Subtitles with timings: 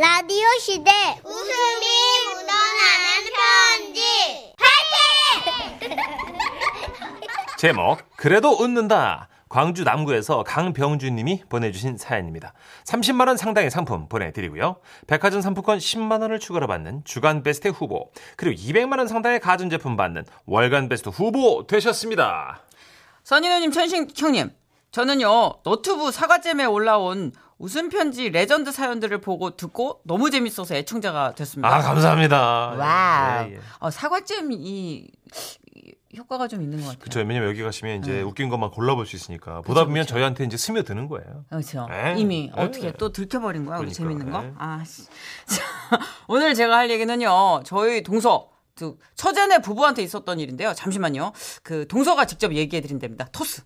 [0.00, 0.90] 라디오 시대
[1.22, 1.86] 웃음이
[2.24, 4.00] 묻어나는 편지
[7.58, 9.28] 제목 그래도 웃는다.
[9.50, 12.54] 광주 남구에서 강병주님이 보내주신 사연입니다.
[12.84, 14.76] 30만 원 상당의 상품 보내드리고요.
[15.06, 20.24] 백화점 상품권 10만 원을 추가로 받는 주간 베스트 후보 그리고 200만 원 상당의 가전제품 받는
[20.46, 22.62] 월간 베스트 후보 되셨습니다.
[23.24, 24.50] 선인우님, 천식 형님,
[24.92, 31.68] 저는요 너튜브 사과잼에 올라온 웃음 편지 레전드 사연들을 보고 듣고 너무 재밌어서 애청자가 됐습니다.
[31.68, 32.70] 아 감사합니다.
[32.70, 33.48] 와우.
[33.50, 33.60] 예, 예.
[33.78, 35.06] 어, 사과잼 이
[36.16, 37.00] 효과가 좀 있는 것 같아요.
[37.00, 37.18] 그렇죠.
[37.20, 38.22] 왜냐면 여기 가시면 이제 네.
[38.22, 40.14] 웃긴 것만 골라볼 수 있으니까 보다 보면 그쵸.
[40.14, 41.44] 저희한테 이제 스며드는 거예요.
[41.50, 41.86] 그렇죠.
[41.90, 42.14] 에?
[42.18, 42.60] 이미 에?
[42.60, 44.42] 어떻게 또 들켜버린 거야, 우리 그러니까, 재밌는 거?
[44.42, 44.52] 에.
[44.58, 45.04] 아, 씨.
[45.46, 45.62] 자,
[46.28, 50.72] 오늘 제가 할 얘기는요, 저희 동서, 그, 처제네 부부한테 있었던 일인데요.
[50.74, 51.32] 잠시만요.
[51.62, 53.26] 그, 동서가 직접 얘기해 드린답니다.
[53.30, 53.62] 토스.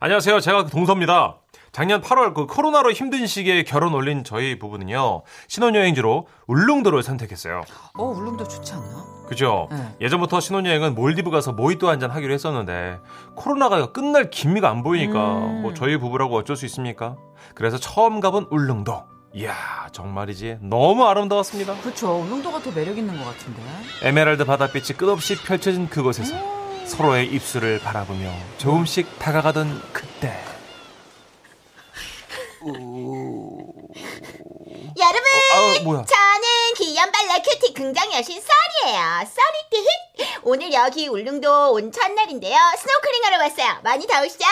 [0.00, 0.38] 안녕하세요.
[0.38, 1.40] 제가 그 동서입니다.
[1.72, 5.22] 작년 8월 그 코로나로 힘든 시기에 결혼 올린 저희 부부는요.
[5.48, 7.62] 신혼여행지로 울릉도를 선택했어요.
[7.98, 9.06] 어, 울릉도 좋지 않나?
[9.28, 9.68] 그죠?
[9.70, 9.94] 네.
[10.00, 13.00] 예전부터 신혼여행은 몰디브 가서 모히또 한 잔 하기로 했었는데
[13.34, 15.62] 코로나가 끝날 기미가 안 보이니까 음.
[15.62, 17.16] 뭐 저희 부부라고 어쩔 수 있습니까?
[17.54, 19.02] 그래서 처음 가본 울릉도.
[19.34, 19.54] 이야
[19.92, 21.74] 정말이지 너무 아름다웠습니다.
[21.82, 22.20] 그렇죠.
[22.20, 23.60] 울릉도가 더 매력 있는 것 같은데.
[24.02, 26.34] 에메랄드 바닷빛이 끝없이 펼쳐진 그곳에서
[26.86, 30.32] 서로의 입술을 바라보며 조금씩 다가가던 그때
[35.00, 35.22] 여러분,
[35.54, 39.24] 아 뭐야 저는 귀염발랄 cutie 긍정 여신 써니예요.
[39.24, 39.86] 써니띠.
[40.42, 42.58] 오늘 여기 울릉도 온 첫날인데요.
[42.76, 43.80] 스노클링 하러 왔어요.
[43.82, 44.44] 많이 더우시죠?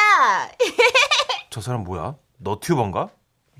[1.50, 3.10] 저 사람 뭐야 너튜버인가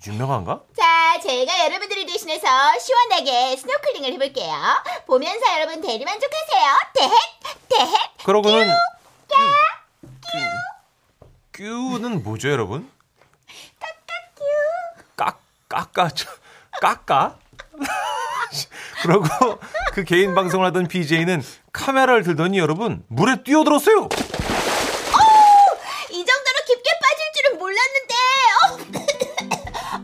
[0.07, 2.47] 유명한가 자, 제가 여러분들을 대신해서
[2.79, 4.55] 시원하게 스노클링을 해볼게요.
[5.07, 6.65] 보면서 여러분 대리만족하세요.
[6.95, 7.11] 대헷,
[7.69, 7.99] 대헷.
[8.25, 8.71] 그러고는
[11.53, 12.91] 큐, 큐 는 뭐죠 여러분
[15.17, 15.39] 깍
[15.69, 16.09] 까까
[16.81, 17.39] 까 까
[19.07, 19.59] 그러고
[19.95, 24.09] 그 개인 방송을 하던 BJ는 카메라를 들더니 여러분 물에 뛰어들었어요
[26.11, 28.14] 이 정도로 깊게 빠질 줄은 몰랐는데,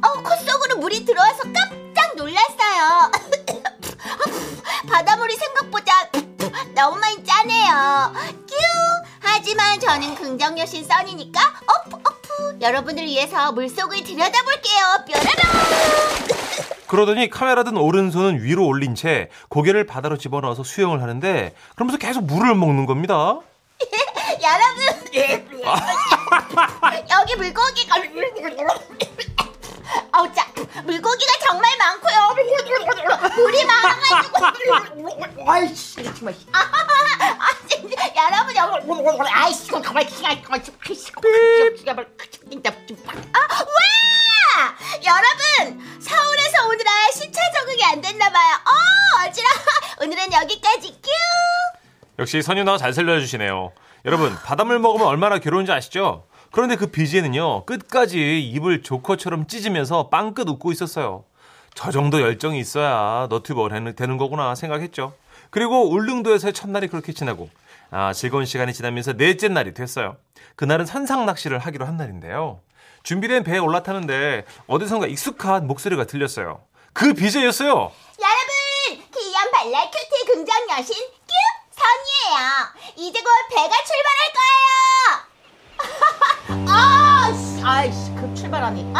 [0.02, 3.10] 어, 어, 콧 속으로 물이 들어와서 깜짝 놀랐어요.
[4.90, 6.10] 바닷물이 생각보다
[6.74, 8.12] 너무 많이 짜네요.
[8.46, 8.56] 뀨!
[9.20, 15.04] 하지만 저는 긍정 여신 써니니까 어프 어프 여러분을 위해서 물속을 들여다볼게요.
[15.06, 16.41] 뾰라롱.
[16.92, 22.54] 그러더니 카메라 든 오른손은 위로 올린 채 고개를 바다로 집어넣어서 수영을 하는데 그러면서 계속 물을
[22.54, 23.38] 먹는 겁니다.
[24.42, 24.82] 여러분.
[27.10, 27.96] 여기 물고기가
[30.12, 30.46] 어우 짜
[30.84, 32.36] 물고기가 정말 많고요.
[33.36, 35.50] 물이 많아가지고.
[35.50, 39.26] 아이씨 정말 아 진짜 여러분 여러분.
[39.30, 40.04] 아이씨 가만 가만
[40.42, 42.06] 가만
[43.32, 44.74] 아와!
[45.04, 45.81] 여러분
[47.72, 49.46] 적응이 안 됐나 봐요 어 어지러
[50.04, 51.10] 오늘은 여기까지 뀨
[52.18, 53.72] 역시 선유나가 잘 살려주시네요.
[54.04, 56.26] 여러분, 바닷물 먹으면 얼마나 괴로운지 아시죠?
[56.50, 61.24] 그런데 그 BJ는요, 끝까지 입을 조커처럼 찢으면서 빵끝 웃고 있었어요.
[61.74, 65.14] 저 정도 열정이 있어야 너튜버가 되는 거구나 생각했죠.
[65.50, 67.48] 그리고 울릉도에서의 첫날이 그렇게 지나고,
[67.90, 70.16] 아, 즐거운 시간이 지나면서 넷째 날이 됐어요.
[70.56, 72.60] 그날은 산상 낚시를 하기로 한 날인데요.
[73.04, 76.60] 준비된 배에 올라타는데 어디선가 익숙한 목소리가 들렸어요.
[76.92, 77.90] 그 BJ였어요.
[78.20, 81.32] 여러분, 귀염 발랄 큐티 긍정 여신 뀨
[81.72, 82.38] 선이에요.
[82.96, 84.66] 이제 곧 배가 출발할 거예요.
[86.70, 88.92] 아, 씨, 아이씨, 급 출발하니.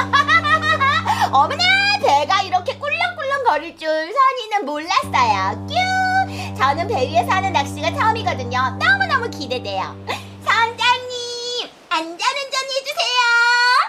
[1.32, 1.64] 어머나,
[2.00, 5.66] 배가 이렇게 꿀렁꿀렁 거릴 줄 선이는 몰랐어요.
[5.66, 5.74] 뀨.
[6.56, 8.76] 저는 배 위에서 하는 낚시가 처음이거든요.
[8.78, 9.94] 너무너무 기대돼요.
[10.44, 13.20] 선장님, 안전운전 해주세요.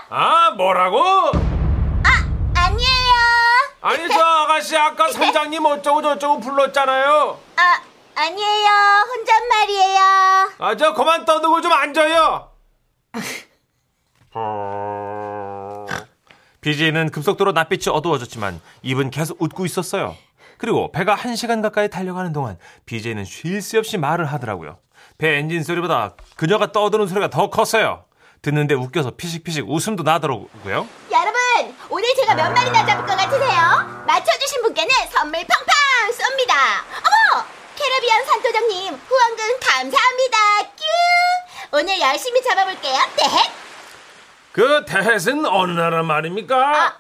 [0.09, 1.31] 아, 뭐라고?
[3.83, 7.37] 아니 저 아가씨 아까 선장님 어쩌고 저쩌고 불렀잖아요.
[7.57, 7.81] 아,
[8.15, 8.69] 아니에요.
[9.09, 9.99] 혼잣말이에요.
[10.59, 12.49] 아 저 그만 떠들고 좀 앉아요.
[16.61, 20.15] BJ는 급속도로 낯빛이 어두워졌지만 입은 계속 웃고 있었어요.
[20.57, 24.77] 그리고 배가 한 시간 가까이 달려가는 동안 BJ는 쉴 새 없이 말을 하더라고요.
[25.17, 28.05] 배 엔진 소리보다 그녀가 떠드는 소리가 더 컸어요.
[28.41, 30.87] 듣는데 웃겨서 피식피식 웃음도 나더라고요.
[31.93, 34.03] 오늘 제가 몇 마리나 잡을 것 같으세요?
[34.07, 36.55] 맞춰주신 분께는 선물 팡팡 쏩니다.
[37.05, 37.45] 어머!
[37.75, 40.37] 캐러비안 산도장님, 후원금 감사합니다.
[40.75, 41.69] 뀨!
[41.73, 42.97] 오늘 열심히 잡아볼게요.
[43.17, 43.51] 네.
[44.53, 46.55] 그 대햇은 어느 나라 말입니까?
[46.57, 46.95] 아,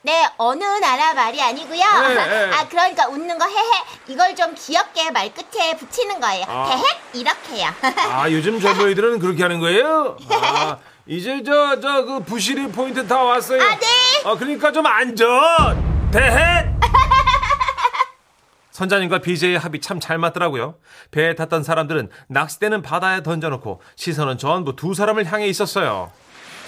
[0.00, 2.00] 네, 어느 나라 말이 아니고요.
[2.08, 2.50] 네, 네.
[2.56, 3.82] 아, 그러니까 웃는 거 헤헤.
[4.06, 6.46] 이걸 좀 귀엽게 말 끝에 붙이는 거예요.
[6.48, 6.70] 아.
[6.70, 7.70] 헤헤 이렇게요.
[8.10, 10.16] 아 요즘 저보이들은 그렇게 하는 거예요?
[10.30, 10.78] 아
[11.08, 13.62] 이제 저 저 그 부실이 포인트 다 왔어요.
[13.62, 13.86] 아, 네.
[14.24, 15.76] 아 그러니까 좀 앉아.
[16.12, 16.68] 대해.
[18.72, 20.76] 선장님과 BJ의 합이 참 잘 맞더라고요.
[21.10, 26.12] 배에 탔던 사람들은 낚싯대는 바다에 던져놓고 시선은 전부 두 사람을 향해 있었어요.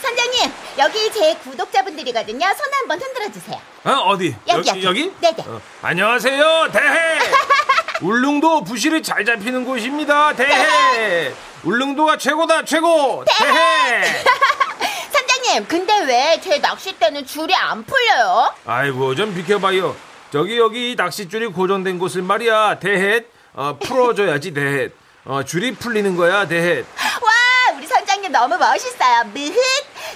[0.01, 2.47] 선장님, 여기 제 구독자분들이거든요.
[2.47, 3.61] 손 한번 흔들어 주세요.
[3.85, 4.35] 어, 어디?
[4.49, 4.85] 여기, 여기.
[4.85, 5.13] 여기?
[5.21, 5.45] 네네.
[5.47, 7.19] 어, 안녕하세요, 대해.
[8.01, 11.33] 울릉도 부실이 잘 잡히는 곳입니다, 대해.
[11.65, 13.25] 울릉도가 최고다, 최고.
[13.27, 14.05] 대해.
[15.13, 18.55] 선장님, 근데 왜 제 낚싯대는 줄이 안 풀려요?
[18.67, 19.95] 아이고, 좀 비켜봐요.
[20.33, 23.25] 저기 여기 낚싯줄이 고정된 곳을 말이야, 대해.
[23.53, 24.89] 어, 풀어줘야지, 대해.
[25.25, 26.79] 어, 줄이 풀리는 거야, 대해.
[26.81, 29.25] 와, 우리 선장님 너무 멋있어요.
[29.25, 29.55] 무흐.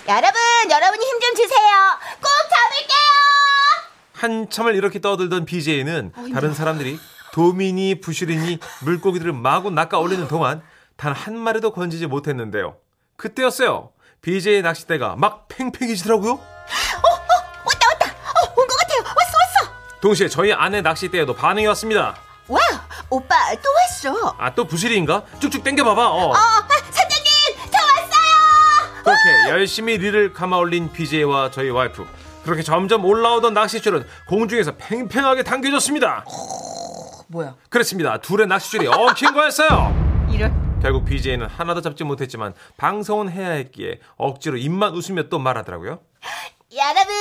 [0.08, 0.40] 여러분,
[0.70, 1.98] 여러분이 힘 좀 주세요.
[2.20, 2.94] 꼭 잡을게요.
[4.14, 6.98] 한참을 이렇게 떠들던 BJ는 다른 사람들이
[7.32, 10.62] 도민이 부실이니 물고기들을 마구 낚아 올리는 동안
[10.96, 12.76] 단 한 마리도 건지지 못했는데요.
[13.16, 13.90] 그때였어요.
[14.22, 16.32] BJ의 낚싯대가 막 팽팽해지더라고요.
[16.34, 18.10] 왔다, 왔다.
[18.10, 19.00] 어, 온 것 같아요.
[19.00, 19.72] 왔어, 왔어.
[20.00, 22.16] 동시에 저희 아내 낚싯대에도 반응이 왔습니다.
[22.48, 22.60] 와,
[23.10, 23.68] 오빠 또
[24.12, 24.36] 왔어.
[24.38, 25.24] 아 또 부실이인가?
[25.40, 26.08] 쭉쭉 당겨봐봐.
[26.10, 26.28] 어.
[26.30, 29.02] 어, 아, 선장님, 저 왔어요.
[29.02, 32.06] 그렇게 열심히 리를 감아 올린 BJ와 저희 와이프.
[32.44, 36.24] 그렇게 점점 올라오던 낚싯줄은 공중에서 팽팽하게 당겨졌습니다.
[37.28, 37.54] 뭐야?
[37.70, 38.18] 그렇습니다.
[38.18, 40.28] 둘의 낚싯줄이 엉킨 거였어요.
[40.30, 40.52] 이를
[40.84, 45.98] 결국 BJ는 하나도 잡지 못했지만 방송은 해야 했기에 억지로 입만 웃으며 또 말하더라고요.
[46.76, 47.14] 여러분,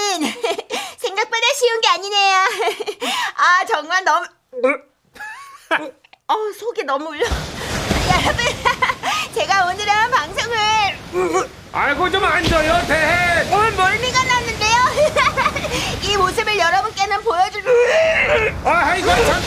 [1.00, 2.38] 생각보다 쉬운 게 아니네요.
[3.40, 4.26] 아, 정말 너무.
[6.28, 7.24] 어, 속이 너무 울려.
[7.24, 8.44] 여러분,
[9.34, 10.58] 제가 오늘 한 방송을
[11.72, 13.50] 아이고 좀 앉아요 대해.
[13.56, 14.78] 오늘 멀미가 났는데요.
[16.04, 17.64] 이 모습을 여러분께는 보여줄.
[18.66, 19.42] 아이고 참.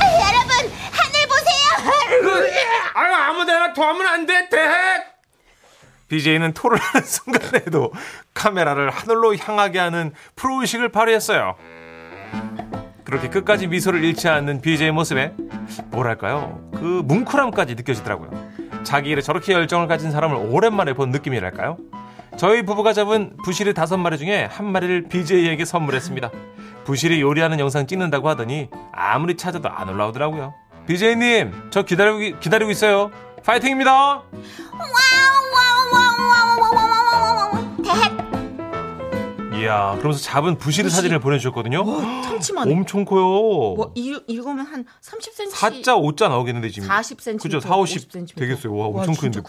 [0.00, 1.58] 여러분, 하늘 보세요.
[2.22, 2.27] 그,
[2.94, 5.02] 아유 아무데나 토하면 안 돼 대해.
[6.08, 7.92] BJ는 토를 하는 순간에도
[8.34, 11.54] 카메라를 하늘로 향하게 하는 프로의식을 발휘했어요.
[13.04, 15.32] 그렇게 끝까지 미소를 잃지 않는 BJ의 모습에
[15.86, 18.30] 뭐랄까요 그 뭉클함까지 느껴지더라고요.
[18.84, 21.76] 자기 일에 저렇게 열정을 가진 사람을 오랜만에 본 느낌이랄까요?
[22.36, 26.30] 저희 부부가 잡은 부실이 다섯 마리 중에 한 마리를 BJ에게 선물했습니다.
[26.84, 30.54] 부실이 요리하는 영상 찍는다고 하더니 아무리 찾아도 안 올라오더라고요.
[30.88, 33.10] BJ님, 저 기다리고, 기다리고 있어요.
[33.44, 34.22] 파이팅입니다!
[37.84, 39.60] 대헷.
[39.60, 41.84] 이야, 그러면서 잡은 부실의 사진을 보내주셨거든요.
[42.22, 42.72] 참치만.
[42.72, 43.20] 엄청 커요.
[43.22, 45.50] 뭐 이, 읽으면 한 30cm.
[45.52, 46.88] 4자, 5자 나오겠는데 지금.
[46.88, 47.42] 40cm.
[47.42, 47.60] 그죠?
[47.60, 48.74] 4, 50 되겠어요.
[48.74, 49.42] 와, 엄청 큰데.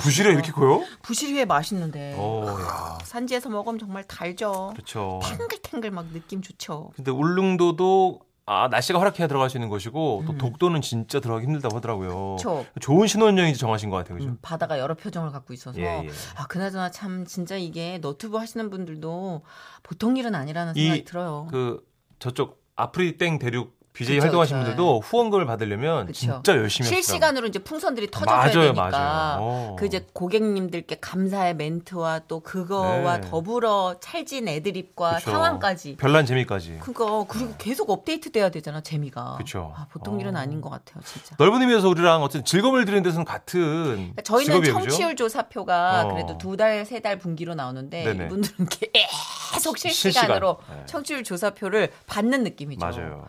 [0.00, 0.82] 부실이 이렇게 커요?
[1.02, 2.14] 부실회 맛있는데.
[2.16, 4.70] 어, 야, 산지에서 먹으면 정말 달죠.
[4.72, 5.20] 그렇죠.
[5.24, 6.92] 탱글탱글 막 느낌 좋죠.
[6.96, 10.38] 근데 울릉도도 아, 날씨가 허락해야 들어갈 수 있는 곳이고 또 음.
[10.38, 12.36] 독도는 진짜 들어가기 힘들다고 하더라고요.
[12.36, 12.64] 그쵸.
[12.80, 14.18] 좋은 신혼여행지 정하신 것 같아요.
[14.18, 14.30] 그죠?
[14.30, 16.08] 음, 바다가 여러 표정을 갖고 있어서 예, 예.
[16.36, 19.42] 아 그나저나 참 진짜 이게 너튜브 하시는 분들도
[19.82, 21.48] 보통 일은 아니라는 생각이 이, 들어요.
[21.50, 21.84] 그
[22.20, 24.64] 저쪽 아프리땡 대륙 BJ 그쵸, 활동하신 그쵸.
[24.66, 26.18] 분들도 후원금을 받으려면 그쵸.
[26.18, 27.02] 진짜 열심히 하시더라고요.
[27.02, 29.36] 실시간으로 이제 풍선들이 맞아요, 되니까 맞아요.
[29.40, 29.76] 어.
[29.78, 33.28] 그 이제 고객님들께 감사의 멘트와 또 그거와 네.
[33.30, 35.30] 더불어 찰진 애드립과 그쵸.
[35.30, 36.78] 상황까지 별난 재미까지.
[36.80, 39.36] 그거 그리고 계속 업데이트 돼야 되잖아 재미가.
[39.38, 39.72] 그쵸.
[39.76, 40.20] 아, 보통 어.
[40.20, 41.34] 일은 아닌 것 같아요 진짜.
[41.38, 44.90] 넓은 의미에서 우리랑 어쨌든 즐거움을 드리는 데서는 같은 그러니까 저희는 직업이에요, 그죠?
[44.90, 46.08] 청취율 조사표가 어.
[46.08, 48.24] 그래도 두 달, 세 달 분기로 나오는데 네네.
[48.26, 48.66] 이분들은
[49.52, 50.78] 계속 실시간으로 실시간.
[50.80, 50.86] 네.
[50.86, 52.84] 청취율 조사표를 받는 느낌이죠.
[52.84, 53.26] 맞아요.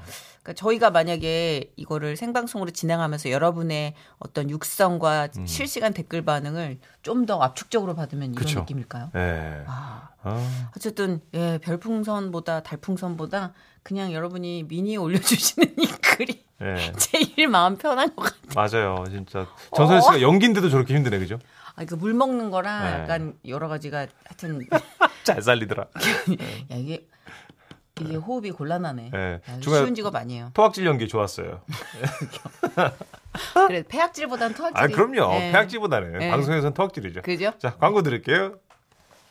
[0.47, 7.93] 그러니까 저희가 만약에 이거를 생방송으로 진행하면서 여러분의 어떤 육성과 실시간 댓글 반응을 좀 더 압축적으로
[7.95, 8.35] 받으면 이런 음.
[8.35, 8.59] 그쵸.
[8.61, 9.09] 느낌일까요?
[9.13, 9.63] 네.
[9.67, 16.93] 아, 아, 어쨌든 예, 별풍선보다 달풍선보다 그냥 여러분이 미니에 올려주시는 이 글이 네.
[16.97, 18.53] 제일 마음 편한 것 같아요.
[18.87, 19.03] 맞아요.
[19.09, 21.37] 진짜 정선 씨가 연기인데도 저렇게 힘드네, 그죠?
[21.75, 22.91] 아, 그 물 먹는 거랑 네.
[23.01, 24.61] 약간 여러 가지가 하여튼
[25.25, 25.83] 잘 살리더라.
[26.71, 27.05] 야 이게
[28.01, 29.09] 이게 호흡이 곤란하네.
[29.11, 29.33] 네.
[29.33, 30.51] 야, 중간에 쉬운 직업 아니에요.
[30.53, 31.61] 토악질 연기 좋았어요.
[33.67, 34.83] 그래 폐악질보단 토악질이.
[34.83, 35.31] 아, 그럼요.
[35.33, 35.51] 네.
[35.51, 36.31] 폐악질보다는 네.
[36.31, 37.21] 방송에서는 토악질이죠.
[37.21, 37.51] 그죠?
[37.59, 38.55] 자, 광고 드릴게요.